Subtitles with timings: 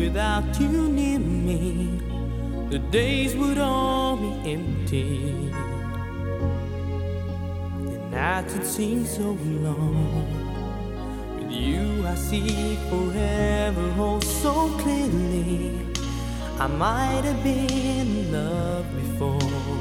[0.00, 2.00] without you near me,
[2.70, 5.52] the days would all be empty.
[7.92, 9.28] The nights would seem so
[9.66, 10.26] long.
[11.36, 15.78] With you, I see forever oh so clearly.
[16.58, 17.70] I might have been
[18.08, 19.76] in love before,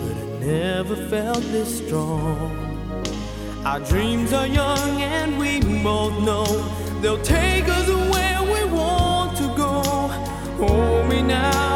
[0.00, 2.38] but I never felt this strong.
[3.64, 6.46] Our dreams are young and we both know
[7.00, 8.05] they'll take us away.
[10.58, 11.75] Hold me now.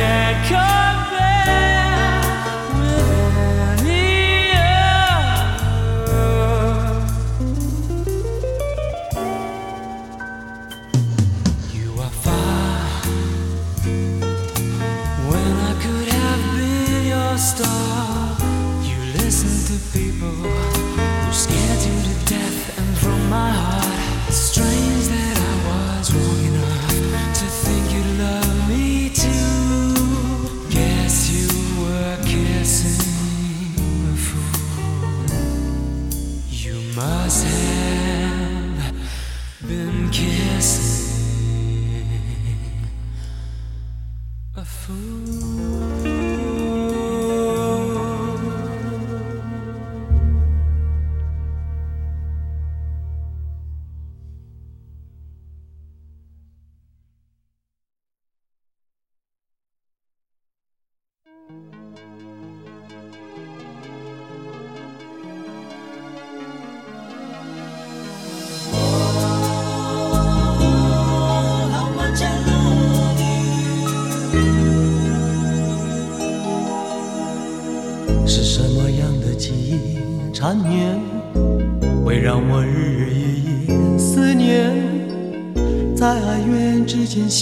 [0.00, 0.34] dead.
[0.50, 0.89] Cold.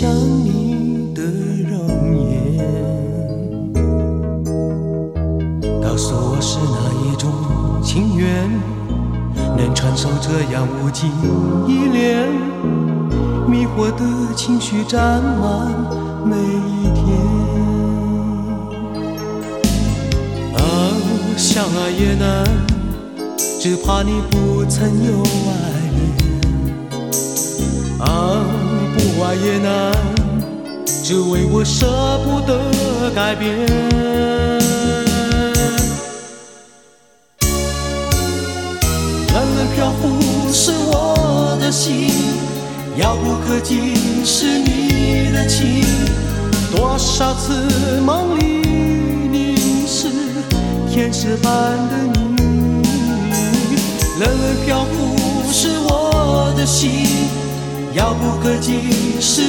[0.01, 0.09] 想
[0.45, 1.23] 你的
[1.69, 3.73] 容颜，
[5.83, 7.29] 告诉我是哪一种
[7.83, 8.31] 情缘，
[9.57, 11.11] 能传授这样无尽
[11.67, 12.29] 依恋。
[13.51, 15.67] 迷惑的情绪占满
[16.25, 17.19] 每一天。
[20.55, 20.63] 啊，
[21.37, 22.45] 相爱也难，
[23.61, 25.68] 只怕你不曾有爱。
[31.11, 31.87] 只为我舍
[32.23, 32.61] 不得
[33.15, 33.51] 改变。
[39.33, 42.11] 冷冷漂浮是我的心，
[42.99, 45.83] 遥不可及是你的情。
[46.77, 47.55] 多少次
[48.05, 48.69] 梦里
[49.33, 50.09] 凝视
[50.93, 52.85] 天使般的你，
[54.21, 56.91] 冷冷漂浮是我的心，
[57.95, 58.79] 遥不可及
[59.23, 59.48] 是。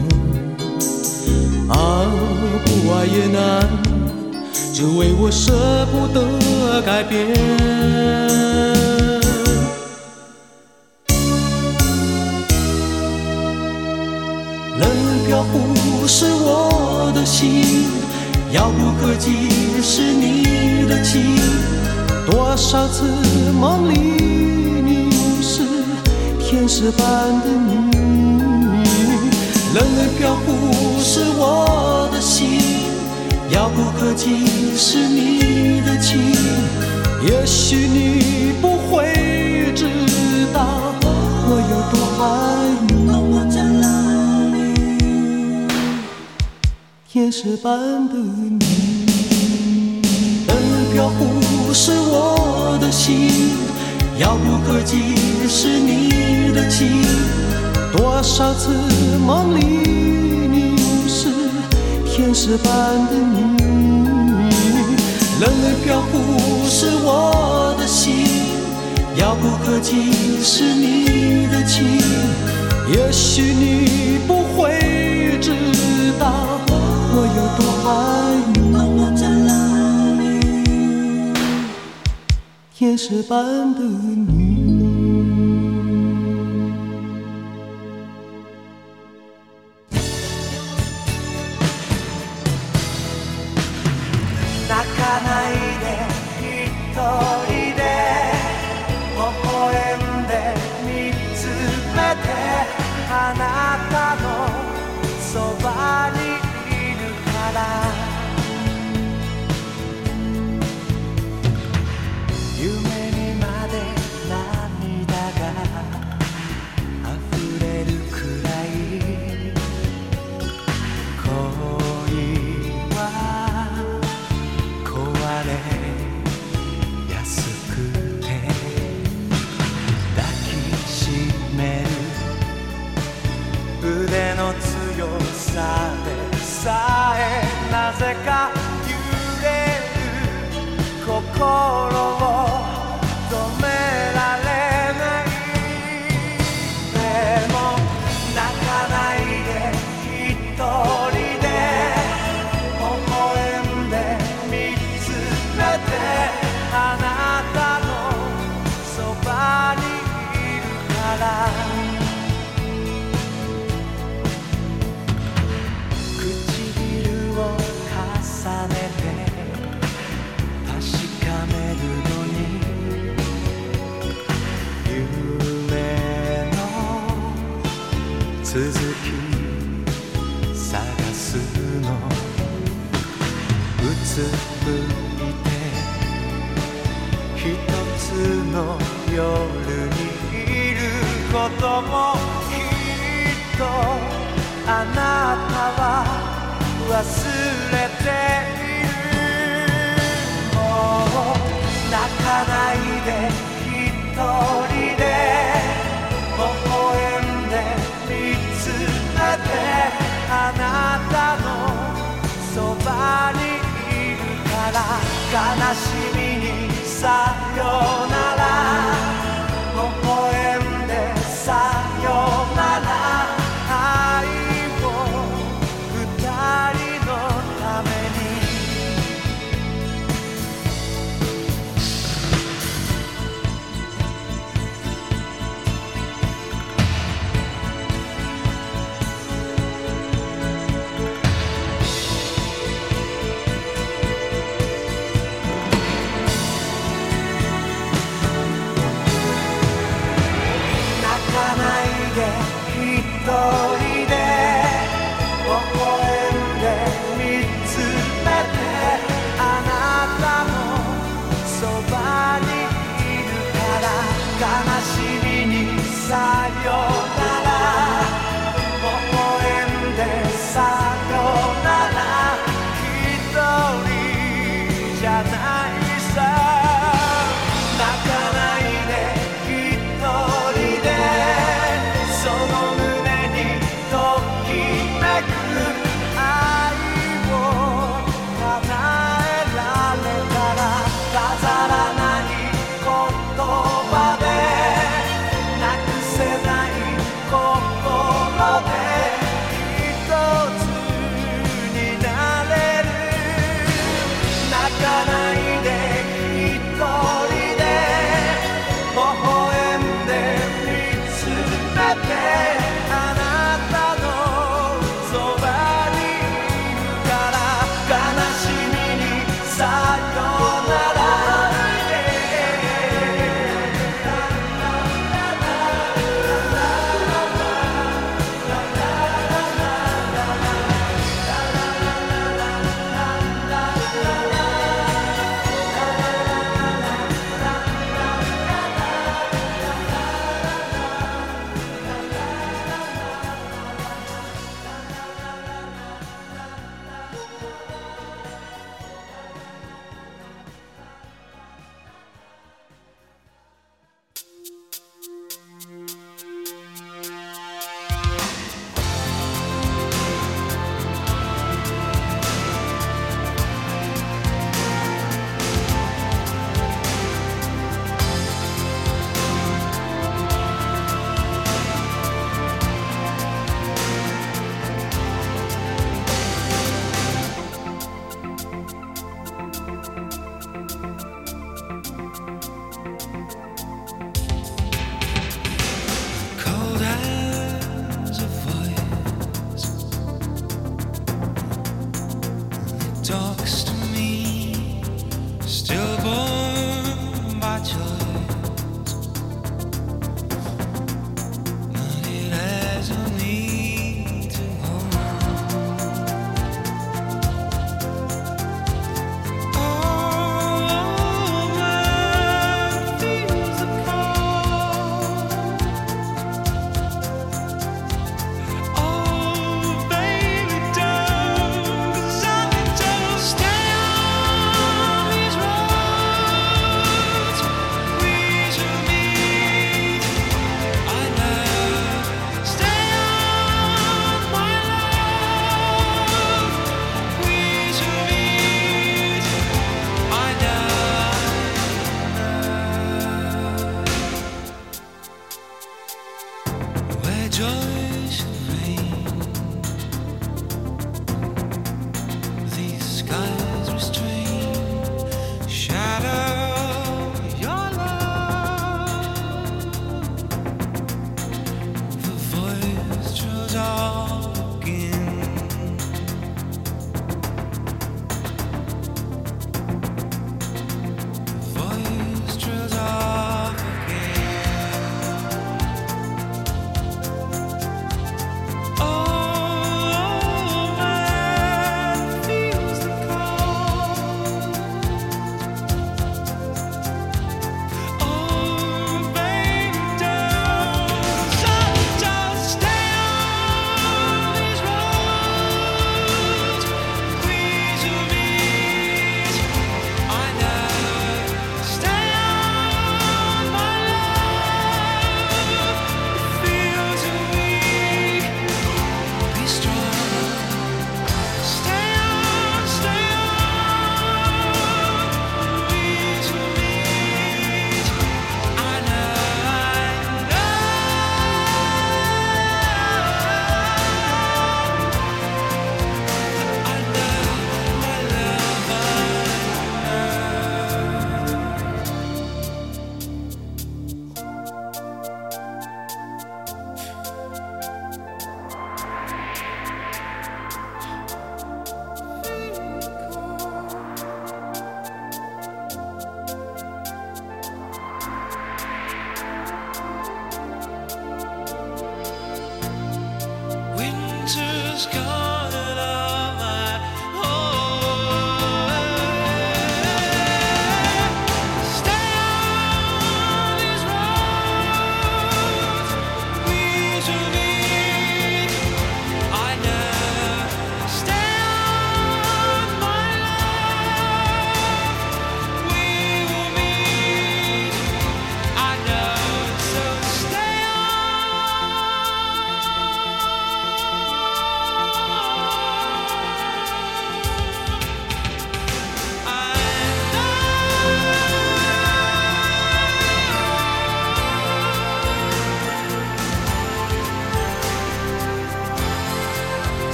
[1.71, 2.05] 啊，
[2.67, 3.67] 不爱也难，
[4.75, 8.92] 只为我舍不得改变。
[17.25, 17.87] 心
[18.53, 19.31] 遥不可及
[19.81, 21.23] 是你的情，
[22.31, 23.05] 多少次
[23.59, 23.99] 梦里
[24.83, 25.63] 你是
[26.41, 27.07] 天使般
[27.41, 27.93] 的你。
[29.75, 32.61] 冷冷飘忽是我的心，
[33.51, 36.21] 遥不可及是你的情。
[37.27, 39.85] 也许你不会知
[40.53, 40.61] 道
[41.01, 43.02] 我有多爱你。
[47.13, 50.01] 天使般的你，
[50.49, 50.57] 冷
[50.95, 53.29] 飘忽是我的心，
[54.19, 54.97] 遥不可及
[55.47, 56.89] 是你的情。
[57.95, 58.71] 多少次
[59.27, 59.91] 梦里
[60.49, 61.29] 你是
[62.07, 62.73] 天使般
[63.05, 63.61] 的你，
[65.39, 68.25] 冷而飘忽是我的心，
[69.19, 70.11] 遥不可及
[70.43, 71.85] 是你的情。
[72.91, 75.53] 也许你不会知
[76.19, 76.52] 道。
[77.15, 77.91] 我有多爱
[80.25, 80.27] 你，
[82.73, 83.39] 天使般
[83.75, 84.32] 的你。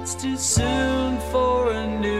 [0.00, 2.19] it's too soon for a new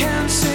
[0.00, 0.49] can't see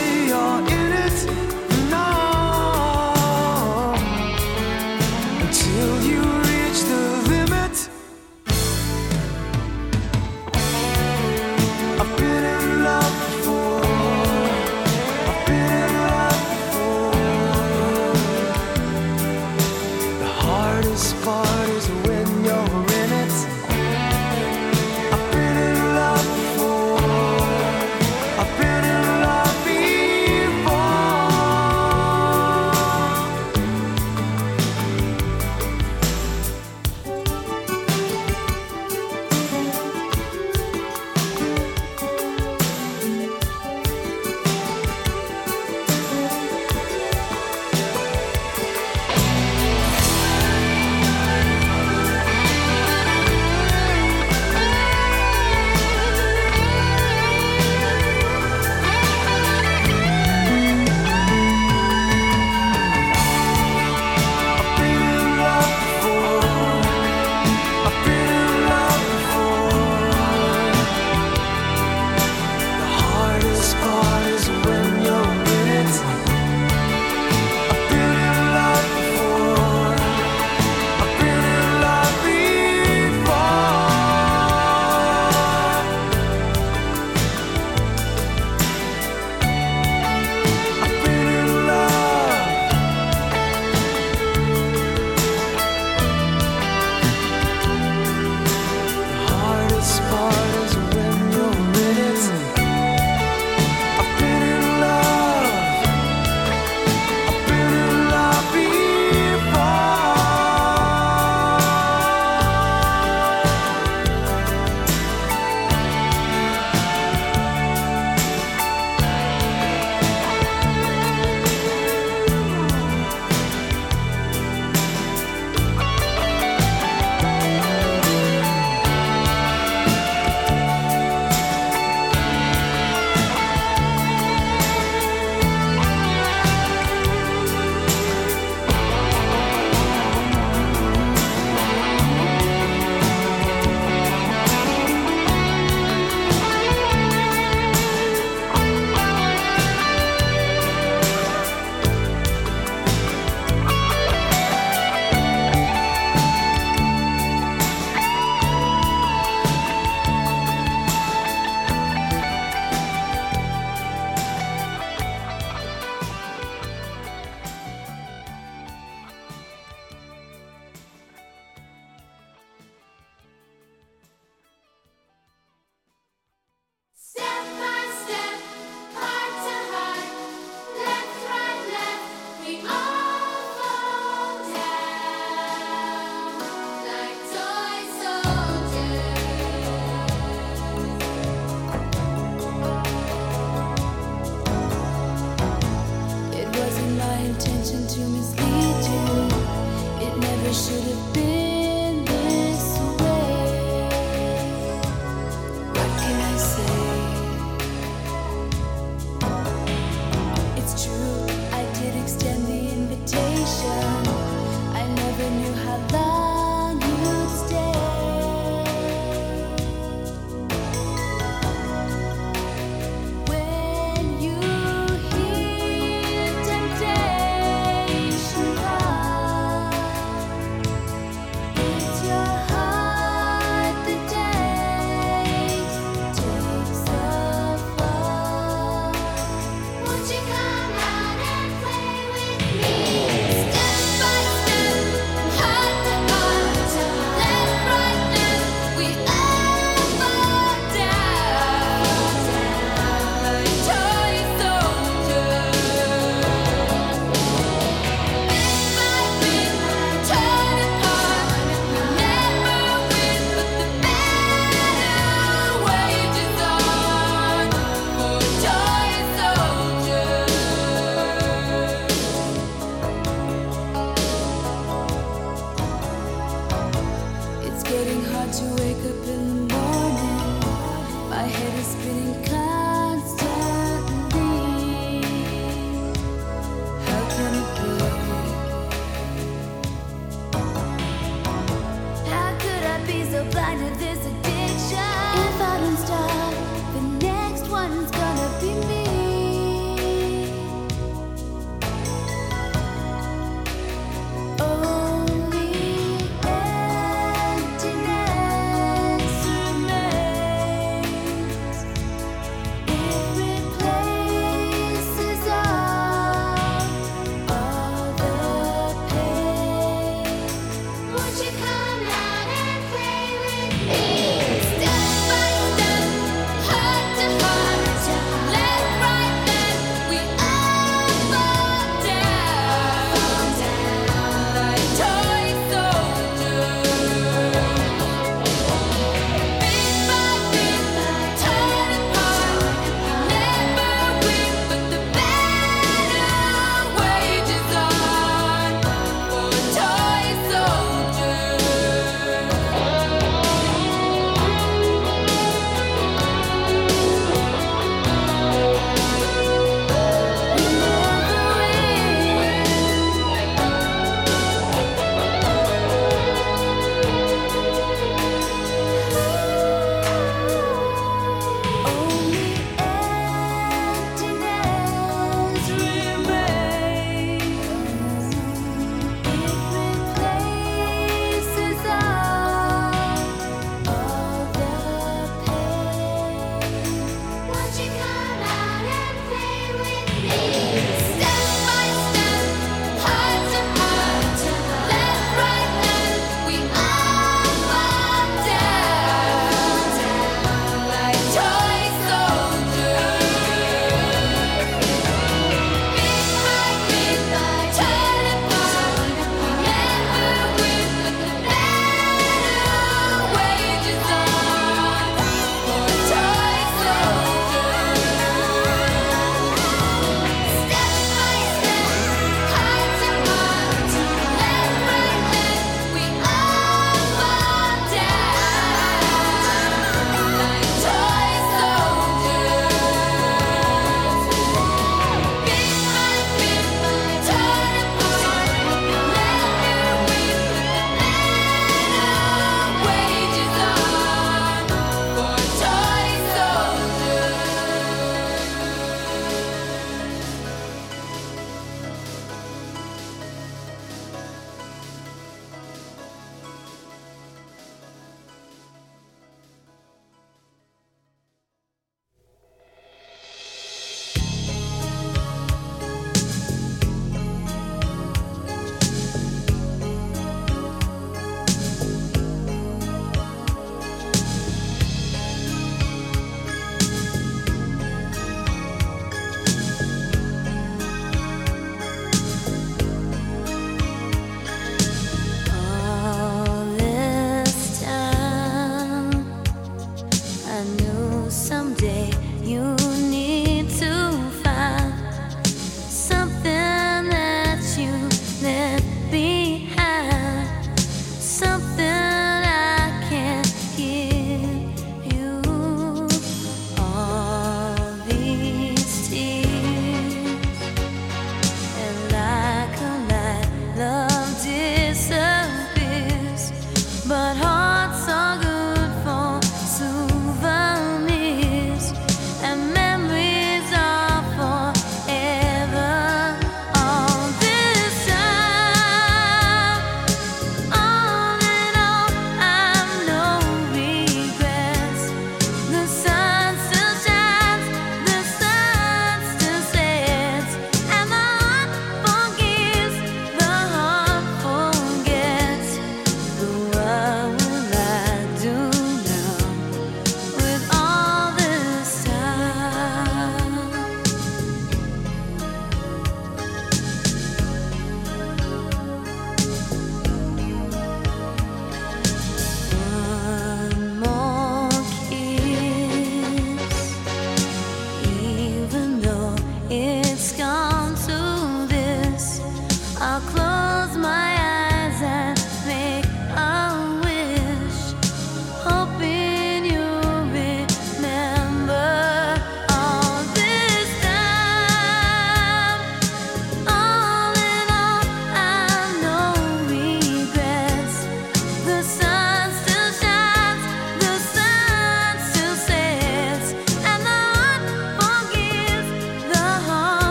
[293.48, 293.95] I did this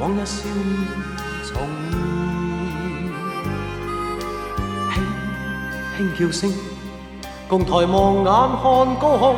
[0.00, 0.48] 往日笑
[1.44, 1.58] 重
[4.94, 5.02] 现，轻
[5.98, 6.50] 轻叫声，
[7.46, 8.32] 共抬望眼
[8.62, 8.62] 看
[8.98, 9.36] 高空，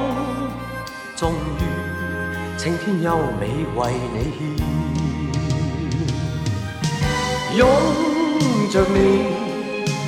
[1.17, 4.47] 终于青天优美为你献，
[7.59, 7.63] 拥
[8.71, 9.35] 着你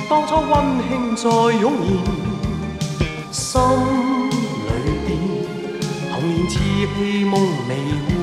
[0.09, 0.55] 当初温
[0.87, 1.23] 馨再
[1.59, 1.89] 涌现，
[3.29, 3.59] 心
[4.63, 4.65] 里
[5.05, 5.07] 边
[6.13, 6.55] 童年稚
[6.97, 7.33] 气梦
[7.67, 8.14] 未。